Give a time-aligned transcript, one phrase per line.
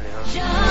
[0.00, 0.61] 让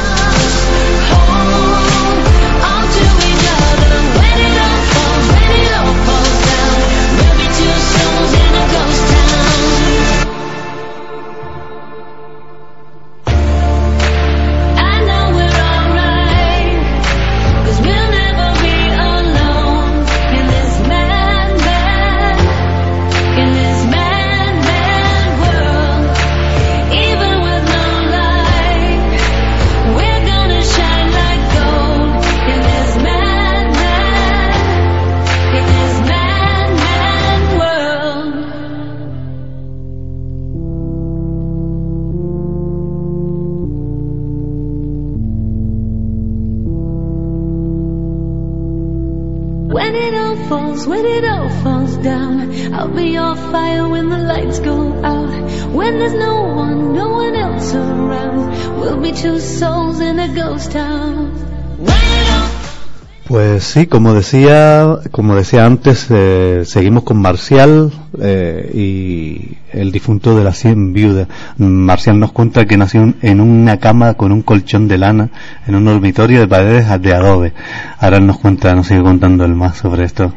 [63.31, 70.35] Pues sí, como decía, como decía antes, eh, seguimos con Marcial eh, y el difunto
[70.35, 71.29] de las 100 viudas.
[71.57, 75.29] Marcial nos cuenta que nació en una cama con un colchón de lana
[75.65, 77.53] en un dormitorio de paredes de adobe.
[77.99, 80.33] Ahora nos cuenta, nos sigue contando el más sobre esto.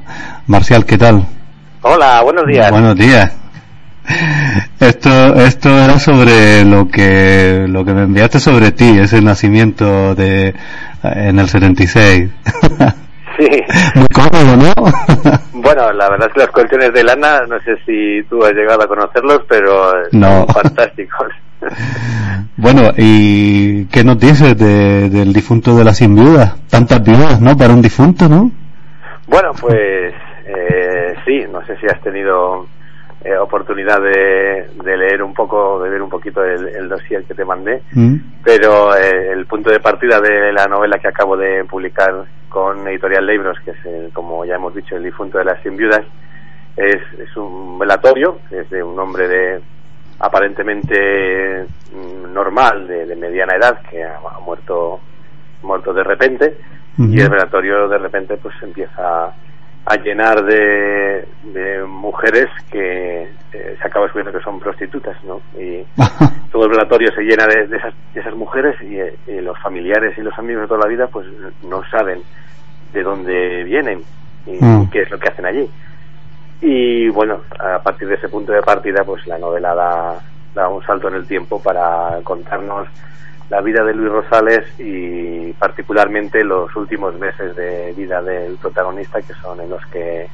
[0.47, 1.27] Marcial, ¿qué tal?
[1.87, 2.71] Hola, buenos días.
[2.71, 3.31] Buenos días.
[4.81, 10.55] Esto, esto era sobre lo que, lo que me enviaste sobre ti, ese nacimiento de,
[11.03, 12.31] en el 76.
[13.37, 13.49] Sí.
[13.97, 14.73] Muy cómodo, ¿no?
[15.61, 18.85] bueno, la verdad es que los colchones de lana, no sé si tú has llegado
[18.85, 20.47] a conocerlos, pero no.
[20.47, 21.27] son fantásticos.
[22.57, 26.55] bueno, ¿y qué nos dices de, del difunto de las sin viudas?
[26.71, 27.57] Tantas viudas, ¿no?
[27.57, 28.53] Para un difunto, ¿no?
[29.27, 30.15] Bueno, pues
[30.47, 32.67] eh, sí, no sé si has tenido
[33.25, 37.45] eh, oportunidad de, leer un poco, de ver un poquito el, el dossier que te
[37.45, 38.17] mandé, mm.
[38.45, 43.27] pero eh, el punto de partida de la novela que acabo de publicar con Editorial
[43.27, 46.03] Libros, que es, el, como ya hemos dicho, el difunto de las cien viudas,
[46.77, 49.61] es, es un velatorio, es de un hombre de
[50.19, 55.01] aparentemente mm, normal, de, mediana edad, que ha, muerto
[55.63, 56.59] muerto de repente,
[56.99, 59.33] y el velatorio de repente pues empieza
[59.87, 61.27] a llenar de,
[61.87, 63.23] mujeres que
[63.53, 65.41] eh, se acaba descubriendo que son prostitutas, ¿no?
[65.59, 65.85] Y
[66.53, 70.37] todo el velatorio se llena de, esas, de esas mujeres y, los familiares y los
[70.39, 71.27] amigos de toda la vida pues
[71.63, 72.23] no saben
[72.93, 74.03] de dónde vienen
[74.47, 74.91] y mm.
[74.91, 75.69] qué es lo que hacen allí.
[76.61, 80.21] Y bueno, a partir de ese punto de partida pues la novela da,
[80.55, 82.89] da un salto en el tiempo para contarnos
[83.51, 89.35] la vida de Luis Rosales y particularmente los últimos meses de vida del protagonista que
[89.35, 90.27] son en los que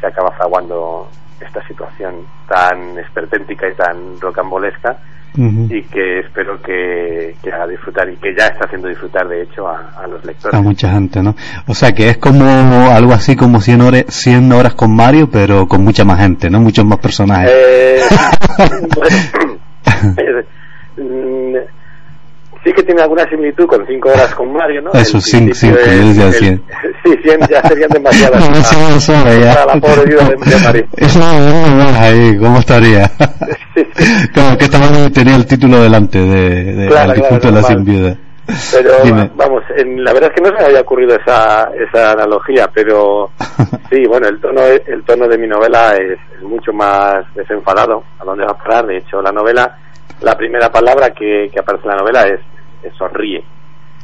[0.00, 1.08] se acaba fraguando
[1.40, 4.98] esta situación tan esperpéntica y tan rocambolesca
[5.32, 9.68] y que espero que, que, haga disfrutar y que ya está haciendo disfrutar de hecho
[9.68, 10.58] a, los lectores.
[10.58, 11.36] A mucha gente, ¿no?
[11.68, 15.68] O sea que es como algo así como 100 horas, 100 horas con Mario pero
[15.68, 16.60] con mucha más gente, ¿no?
[16.60, 17.48] Muchos más personajes.
[17.48, 18.00] Eh,
[20.16, 20.44] eh
[21.00, 21.79] mm,
[22.64, 24.92] sí que tiene alguna similitud con cinco horas con Mario, ¿no?
[24.92, 26.30] Eso, sí, cinco, de, ya
[27.04, 28.50] Sí, cien ya serían demasiadas.
[29.08, 29.54] no, no, ya.
[29.54, 30.86] Para la pobre vida de, de Mario.
[30.96, 31.20] Eso
[31.98, 33.06] ahí, ¿cómo estaría?
[33.74, 34.28] sí, sí.
[34.32, 37.84] Claro, que estaba tenía el título delante de, de claro, el claro, de la sin
[37.84, 38.16] viuda.
[38.72, 38.90] Pero
[39.36, 43.30] vamos, en, la verdad es que no se me había ocurrido esa, esa analogía, pero
[43.88, 48.02] sí, bueno, el tono, el tono de mi novela es, es mucho más desenfadado.
[48.18, 48.86] ¿A dónde va a parar?
[48.86, 49.78] De hecho, la novela
[50.20, 52.40] la primera palabra que, que aparece en la novela es,
[52.96, 53.42] sonríe,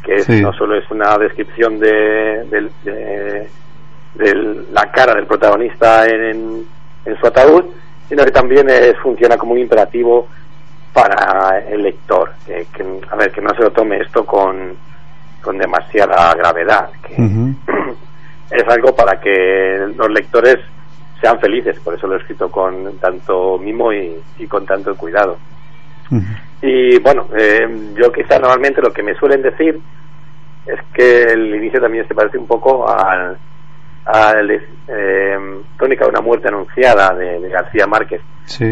[0.02, 2.44] que no solo es una descripción de,
[2.84, 3.48] de,
[4.72, 6.66] la cara del protagonista en,
[7.04, 7.64] en, su ataúd,
[8.08, 10.28] sino que también es, funciona como un imperativo
[10.92, 12.64] para el lector, que,
[13.10, 14.74] a ver, que no se lo tome esto con,
[15.42, 17.14] con demasiada gravedad, que
[18.50, 20.56] es algo para que los lectores
[21.20, 25.36] sean felices, por eso lo he escrito con tanto mimo y con tanto cuidado.
[26.62, 29.78] Y bueno, eh, yo quizá normalmente lo que me suelen decir
[30.66, 33.36] es que el inicio también se parece un poco al,
[34.06, 35.38] al eh,
[35.78, 38.20] Tónica de una muerte anunciada de, García Márquez.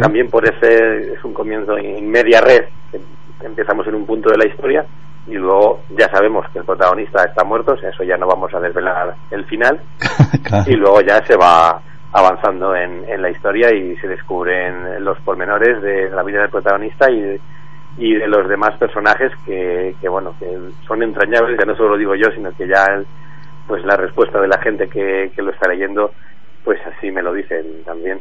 [0.01, 2.65] También por ese es un comienzo en media red,
[3.43, 4.85] empezamos en un punto de la historia
[5.27, 8.53] y luego ya sabemos que el protagonista está muerto, o sea, eso ya no vamos
[8.55, 9.81] a desvelar el final.
[10.67, 11.81] Y luego ya se va
[12.15, 17.11] avanzando en, en la historia y se descubren los pormenores de la vida del protagonista
[17.11, 17.41] y,
[17.99, 20.47] y de los demás personajes que, que, bueno que
[20.87, 22.87] son entrañables ya no solo lo digo yo sino que ya
[23.67, 26.13] pues la respuesta de la gente que, que lo está leyendo
[26.65, 28.21] pues así me lo dicen también.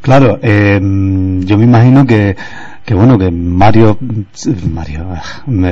[0.00, 2.36] Claro eh, yo me imagino que
[2.84, 3.96] que bueno, que Mario,
[4.72, 5.06] Mario,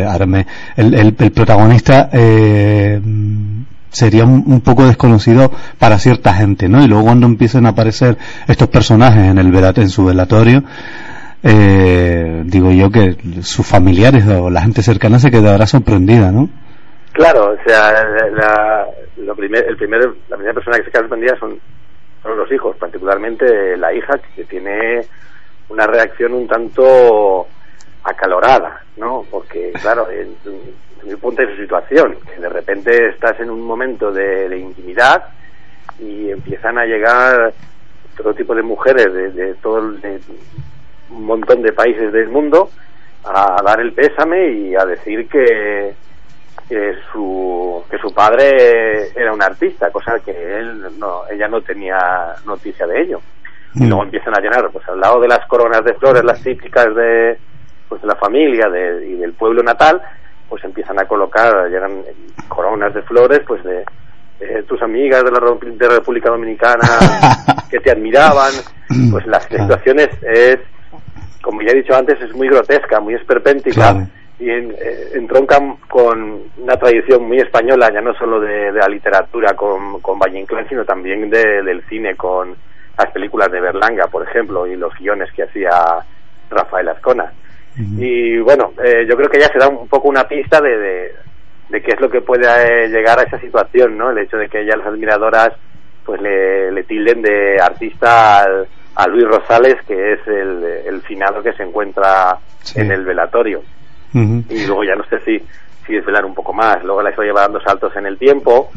[0.09, 0.47] ahora me,
[0.77, 3.01] el, el, el protagonista, eh,
[3.91, 6.83] sería un, poco desconocido para cierta gente, ¿no?
[6.83, 8.17] Y luego cuando empiezan a aparecer
[8.49, 10.63] estos personajes en el en su velatorio,
[11.43, 16.49] eh, digo yo que sus familiares o la gente cercana se quedará sorprendida, ¿no?
[17.13, 17.93] Claro, o sea,
[18.33, 21.59] la, el la primera persona que se queda sorprendida son,
[22.25, 25.01] los hijos, particularmente la hija que tiene
[25.69, 27.47] una reacción un tanto
[28.05, 29.25] acalorada, ¿no?
[29.31, 30.07] Porque, claro,
[31.03, 35.25] en el punto de su situación, que de repente estás en un momento de, intimidad
[35.99, 37.53] y empiezan a llegar
[38.17, 39.95] todo tipo de mujeres de, todo
[41.11, 42.71] un montón de países del mundo
[43.25, 45.95] a, dar el pésame y a decir que,
[46.69, 51.99] que su que su padre era un artista, cosa que él no, ella no tenía
[52.47, 53.21] noticia de ello.
[53.75, 54.07] Y luego mm.
[54.07, 57.39] empiezan a llenar, pues al lado de las coronas de flores, las típicas de
[57.89, 58.69] pues de la familia
[59.05, 60.01] y del pueblo natal,
[60.51, 62.03] pues empiezan a colocar, llegan
[62.49, 63.85] coronas de flores, pues de,
[64.67, 66.81] tus amigas de la, de República Dominicana
[67.71, 68.53] que te admiraban,
[69.11, 70.59] pues la situación es,
[71.41, 74.07] como ya he dicho antes, es muy grotesca, muy esperpéntica.
[74.39, 75.59] y en, eh, entronca
[75.89, 80.67] con una tradición muy española, ya no solo de, la literatura con, con Valle Inclán,
[80.69, 82.57] sino también del cine con
[82.99, 85.71] las películas de Berlanga, por ejemplo, y los guiones que hacía
[86.51, 87.31] Rafael Ascona.
[87.99, 91.13] Y bueno, eh, yo creo que ya se da un poco una pista de,
[91.69, 94.11] de, qué es lo que puede eh, llegar a esa situación, ¿no?
[94.11, 95.53] El hecho de que ya las admiradoras
[96.05, 98.45] pues le, le tilden de artista
[98.95, 102.39] a Luis Rosales, que es el, el finado que se encuentra
[102.75, 103.63] en el velatorio.
[104.13, 105.41] Y luego ya no sé si,
[105.87, 106.83] si desvelar un poco más.
[106.83, 108.71] Luego la historia va dando saltos en el tiempo,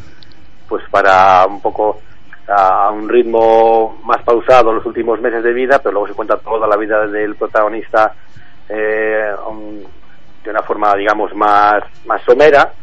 [0.70, 2.00] pues para un poco
[2.48, 6.68] a un ritmo más pausado los últimos meses de vida, pero luego se cuenta toda
[6.68, 8.14] la vida del protagonista
[8.70, 9.32] eh,
[10.44, 12.74] de una forma, digamos, más, más somera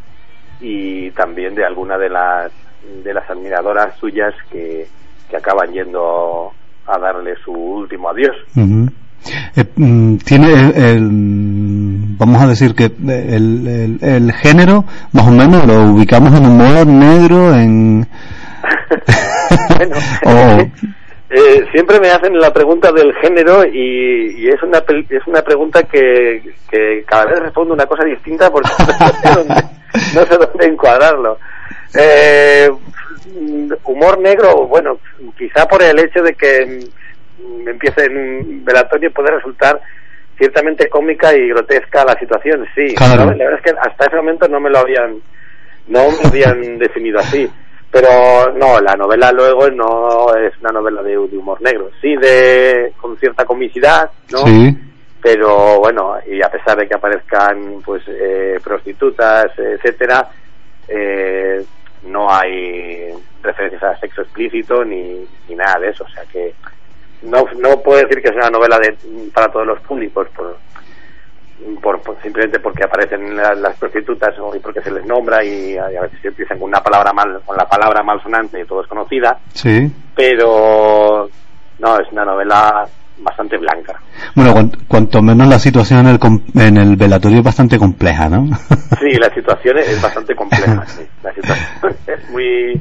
[0.60, 2.52] y también de alguna de las,
[3.02, 4.86] de las admiradoras suyas que,
[5.28, 6.52] que acaban yendo
[6.86, 8.36] a darle su último adiós.
[8.56, 11.08] Eh, mm, tiene el,
[12.16, 17.54] vamos a decir que el, el, género más o menos lo ubicamos en humor negro
[17.54, 18.08] en
[19.78, 19.96] bueno,
[21.50, 26.42] Eh, siempre me hacen la pregunta del género y, es una es una pregunta que,
[26.70, 28.70] que, cada vez respondo una cosa distinta porque
[30.14, 31.38] no sé dónde, encuadrarlo.
[31.92, 32.70] Eh,
[33.82, 34.98] humor negro, bueno,
[35.36, 36.86] quizá por el hecho de que
[37.66, 39.80] empiece en velatorio puede resultar
[40.38, 42.94] ciertamente cómica y grotesca la situación, sí.
[42.96, 45.16] La verdad es que hasta ese momento no me lo habían
[45.88, 47.50] no me habían definido así
[47.90, 53.16] pero no, la novela luego no es una novela de, humor negro, sí de con
[53.18, 54.38] cierta comicidad, ¿no?
[54.46, 54.78] Sí.
[55.20, 60.28] Pero bueno, y a pesar de que aparezcan pues eh, prostitutas, etcétera,
[60.88, 61.62] eh,
[62.06, 66.54] no hay referencias a sexo explícito ni, ni nada de eso, o sea que
[67.22, 68.96] no, no puedo decir que es una novela de,
[69.34, 70.56] para todos los públicos, por,
[71.82, 76.28] por, simplemente porque aparecen las, prostitutas o porque se les nombra y a, veces se
[76.28, 81.28] empiezan con una palabra mal con la palabra malsonante y todo es conocida sí pero
[81.78, 82.86] no es una novela
[83.18, 84.00] bastante blanca
[84.34, 88.46] bueno cuanto menos la situación en el, en el velatorio es bastante compleja no
[89.00, 91.02] sí la situación es bastante compleja sí.
[91.22, 92.80] la situación es muy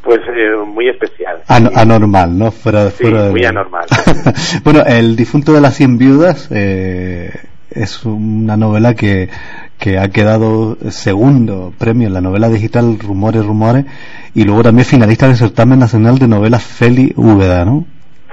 [0.00, 1.42] pues eh, muy especial.
[1.48, 2.50] anormal, ¿no?
[2.50, 3.84] Fuera, sí, muy anormal.
[4.64, 7.30] bueno, el difunto de las cien viudas eh,
[7.78, 9.28] es una novela que,
[9.78, 13.86] que ha quedado segundo premio en la novela digital Rumores, Rumores
[14.34, 17.84] y luego también finalista del certamen nacional de novelas Feli Úbeda, ¿no?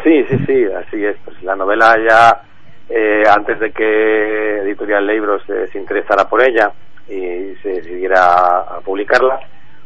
[0.03, 1.15] Sí, sí, sí, así es.
[1.23, 2.41] Pues la novela ya,
[2.89, 6.71] eh, antes de que Editorial Libros se interesara por ella
[7.07, 9.39] y se decidiera a publicarla,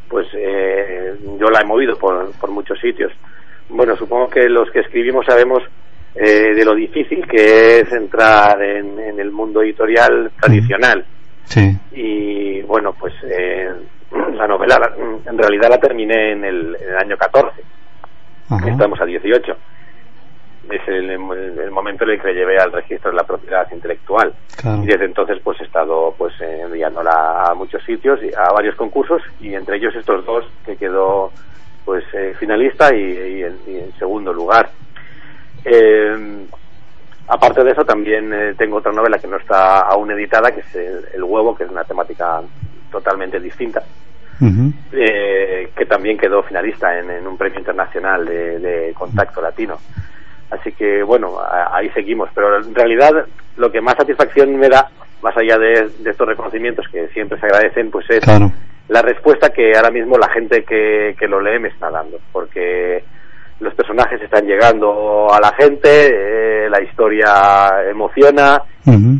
[0.08, 3.12] pues eh, yo la he movido por, por muchos sitios.
[3.68, 5.62] Bueno, supongo que los que escribimos sabemos
[6.14, 11.04] eh, de lo difícil que es entrar en, el mundo editorial tradicional.
[11.44, 11.76] Sí.
[11.92, 13.68] Y bueno, pues eh,
[14.34, 14.78] la novela
[15.26, 17.62] en realidad la terminé en el, año 14.
[18.66, 19.56] Estamos a 18.
[20.70, 24.32] Es el, momento en el que le llevé al registro de la propiedad intelectual.
[24.82, 29.22] Y desde entonces pues he estado pues enviándola a muchos sitios, y a varios concursos
[29.40, 31.32] y entre ellos estos dos que quedó
[31.84, 34.70] pues eh, finalista y, en, segundo lugar.
[35.64, 36.46] Eh,
[37.28, 40.74] aparte de eso, también eh, tengo otra novela que no está aún editada, que es
[41.14, 42.40] El, huevo, que es una temática
[42.90, 43.82] totalmente distinta,
[44.92, 49.78] eh, que también quedó finalista en, un premio internacional de, contacto latino.
[50.50, 51.38] Así que bueno,
[51.72, 52.28] ahí seguimos.
[52.34, 53.26] Pero en realidad
[53.56, 54.90] lo que más satisfacción me da,
[55.22, 58.24] más allá de, estos reconocimientos que siempre se agradecen, pues es
[58.88, 62.18] la respuesta que ahora mismo la gente que, que lo lee me está dando.
[62.32, 63.04] Porque
[63.60, 66.08] los personajes están llegando a la gente,
[66.66, 68.62] eh, la historia emociona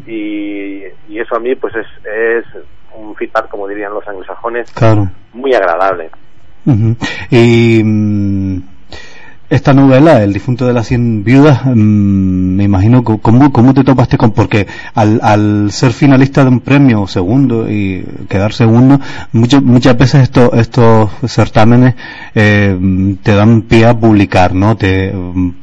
[0.07, 2.45] y, y, eso a mí pues es, es
[2.95, 4.73] un feedback, como dirían los anglosajones,
[5.33, 6.11] muy agradable.
[7.31, 8.63] Y mm,
[9.51, 14.17] esta novela, El difunto de las cien viudas, mm, me imagino, ¿cómo, ¿cómo te topaste
[14.17, 14.31] con?
[14.31, 19.01] Porque al, al ser finalista de un premio segundo y quedar segundo,
[19.33, 21.97] muchas muchas veces estos, estos certámenes
[22.35, 24.77] eh, te dan pie a publicar, ¿no?
[24.77, 25.13] Te,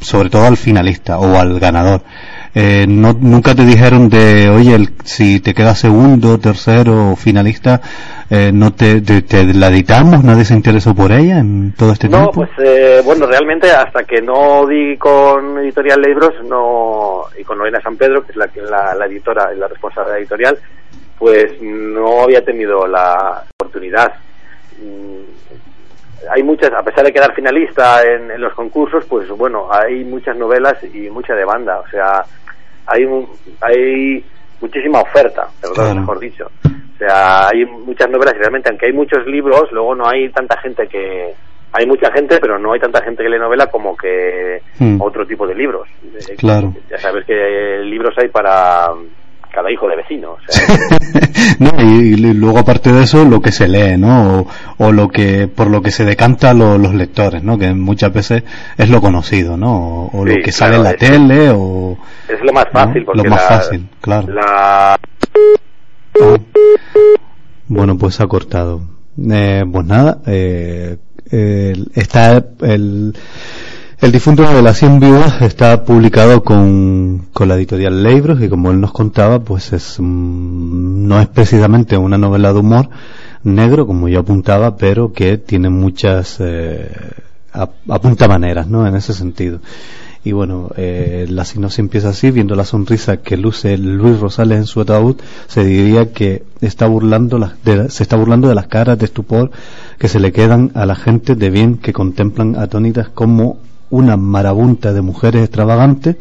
[0.02, 2.04] sobre todo al finalista o al ganador.
[2.56, 7.82] Eh, no, nunca te dijeron de, oye, el, si te quedas segundo, tercero, finalista,
[8.30, 12.28] eh, no te, te, la editamos, nadie se interesó por ella en todo este tiempo.
[12.28, 17.58] No, pues eh, bueno, realmente hasta que no di con Editorial Libros no, y con
[17.58, 20.58] Lorena San Pedro, que es la, la, la editora y la responsable de la editorial,
[21.18, 24.14] pues no había tenido la oportunidad.
[26.32, 30.36] Hay muchas, a pesar de quedar finalista en, en los concursos, pues bueno, hay muchas
[30.36, 31.80] novelas y mucha demanda.
[31.80, 32.24] O sea,
[32.88, 33.06] hay,
[33.62, 34.24] hay
[34.60, 36.50] muchísima oferta, perdón, mejor dicho.
[36.66, 40.60] O sea, hay muchas novelas y realmente, aunque hay muchos libros, luego no hay tanta
[40.60, 41.34] gente que...
[41.74, 45.02] Hay mucha gente, pero no hay tanta gente que lee novela como que hmm.
[45.02, 45.88] otro tipo de libros.
[46.38, 46.74] Claro.
[46.90, 48.88] Ya sabes que libros hay para
[49.58, 50.38] cada hijo de vecino.
[51.80, 54.46] y, luego aparte de eso, lo que se lee, ¿no?
[54.78, 57.58] O, lo que, por lo que se decanta los lectores, ¿no?
[57.58, 58.44] Que muchas veces
[58.78, 60.12] es lo conocido, ¿no?
[60.14, 61.98] O, lo que sale en la tele, o...
[62.30, 64.32] Es lo más fácil, porque Lo más fácil, claro.
[64.32, 64.94] La...
[64.94, 64.98] Ah.
[67.68, 68.82] Bueno, pues ha cortado.
[69.28, 70.98] Eh, pues nada, eh,
[71.96, 73.16] está el
[74.00, 78.70] el difunto de las 100 viudas está publicado con, con la editorial Libros y como
[78.70, 82.90] él nos contaba, pues es, mm, no es precisamente una novela de humor
[83.44, 86.92] negro, como yo apuntaba, pero que tiene muchas, eh,
[87.90, 88.86] apunta maneras, ¿no?
[88.86, 89.62] En ese sentido.
[90.24, 94.66] Y bueno, eh, la sinopsis empieza así, viendo la sonrisa que luce Luis Rosales en
[94.66, 95.16] su ataúd,
[95.48, 97.40] se diría que está burlando
[97.90, 99.52] se está burlando de las caras de estupor
[99.98, 103.58] que se le quedan a la gente de bien que contemplan atónitas como
[103.90, 106.18] una marabunta de mujeres extravagantes.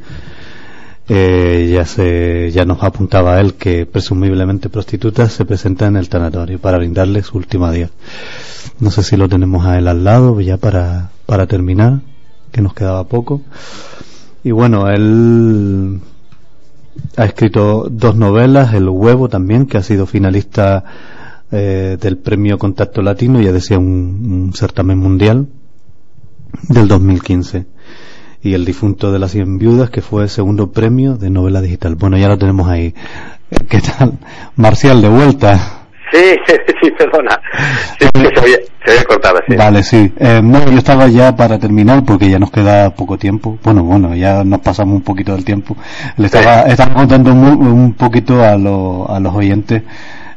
[1.09, 6.59] Eh, ya se ya nos apuntaba él que presumiblemente prostitutas se presentan en el tanatorio
[6.59, 7.91] para brindarle su última día.
[8.81, 12.01] No sé si lo tenemos a él al lado ya para, para terminar,
[12.51, 13.43] que nos quedaba poco.
[14.43, 16.01] Y bueno, él
[17.17, 20.85] ha escrito dos novelas, El huevo también, que ha sido finalista
[21.53, 25.47] eh, del premio Contacto Latino, ya decía un certamen mundial
[26.69, 27.67] del 2015
[28.43, 31.97] y El difunto de las cien viudas que fue el segundo premio de novela digital.
[31.97, 32.95] Bueno, ya lo tenemos ahí.
[33.69, 34.13] ¿Qué tal?
[34.55, 35.59] Marcial, de vuelta.
[36.13, 36.37] Sí,
[36.83, 37.41] sí, perdona.
[37.99, 39.57] se, había, cortado, sí.
[39.57, 40.13] Vale, sí.
[40.19, 43.59] Eh, no, yo estaba ya para terminar porque ya nos queda poco tiempo.
[43.65, 45.77] Bueno, bueno, ya nos pasamos un poquito del tiempo.
[46.17, 48.57] Le estaba, estaba contando un, poquito a, a
[49.21, 49.83] los oyentes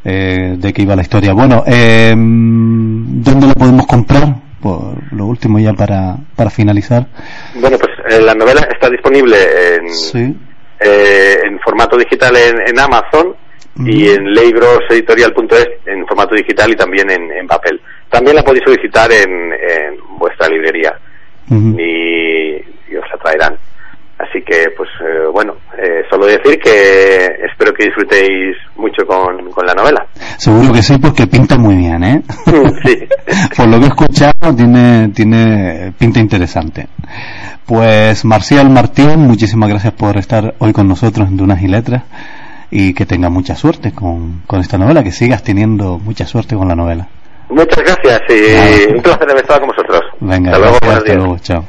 [0.04, 1.34] eh, de qué iba la historia.
[1.34, 4.49] Bueno, eh, ¿dónde lo podemos comprar?
[4.62, 7.06] Por lo último ya para, para finalizar.
[7.56, 9.38] Bueno, pues eh, la novela está disponible
[9.76, 10.36] en,
[10.80, 13.36] eh, en formato digital en, Amazon
[13.86, 17.80] y en libroseditorial.es en formato digital y también en, papel.
[18.10, 19.54] También la podéis solicitar en,
[20.18, 20.94] vuestra librería
[21.50, 22.56] y,
[22.92, 23.58] y os la traerán.
[24.18, 25.56] Así que, pues eh, bueno,
[26.10, 28.58] solo decir que espero que disfrutéis
[29.00, 30.06] mucho con, con, la novela.
[30.38, 32.22] Seguro que sí, porque pinta muy bien, ¿eh?
[32.84, 32.98] Sí.
[33.58, 36.88] Por lo que he escuchado, tiene, tiene pinta interesante.
[37.66, 42.04] Pues Marcial Martín, muchísimas gracias por estar hoy con nosotros en Dunas y Letras
[42.72, 46.68] y que tenga mucha suerte con, con esta novela, que sigas teniendo mucha suerte con
[46.68, 47.08] la novela.
[47.50, 50.02] Muchas gracias y un placer haber estado con vosotros.
[50.20, 51.66] Venga, hasta luego, hasta luego, chao.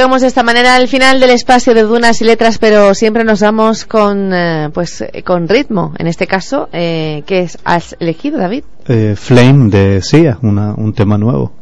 [0.00, 3.42] Llegamos de esta manera al final del espacio de Dunas y Letras, pero siempre nos
[3.42, 5.92] vamos con, eh, pues, eh, con ritmo.
[5.98, 8.64] En este caso, eh, ¿qué has elegido, David?
[8.88, 11.52] Eh, Flame de Sia, una, un tema nuevo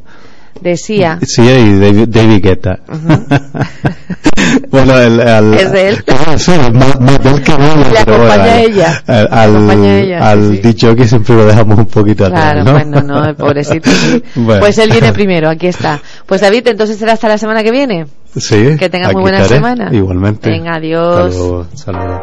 [0.61, 1.19] de Sia.
[1.23, 2.79] Sia y David, David Guetta.
[2.88, 4.69] Uh -huh.
[4.71, 6.05] bueno, el, el, es de él.
[6.09, 9.03] Ah, sí, más, más que nada, Le acompaña bueno, a ella.
[9.07, 10.59] Al, al, acompaña a ella, al sí.
[10.59, 12.41] dicho que siempre lo dejamos un poquito atrás.
[12.53, 12.73] Claro, ¿no?
[12.73, 13.91] bueno, no, el pobrecito.
[13.91, 14.23] Sí.
[14.35, 14.61] Bueno.
[14.61, 16.00] Pues él viene primero, aquí está.
[16.27, 18.07] Pues David, entonces será hasta la semana que viene.
[18.37, 18.77] Sí.
[18.79, 19.57] Que tengas muy buena estaré.
[19.57, 19.88] semana.
[19.93, 20.49] Igualmente.
[20.50, 21.35] Venga, adiós.
[21.35, 21.67] Saludos.
[21.75, 22.23] Saludo.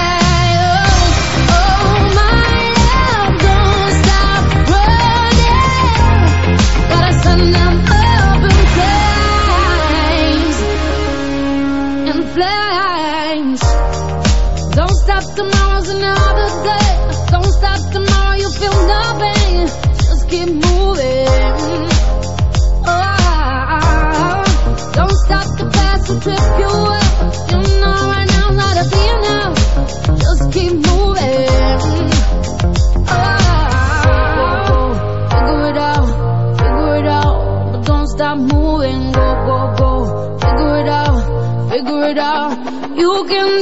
[41.83, 42.51] figure it out.
[42.95, 43.60] You can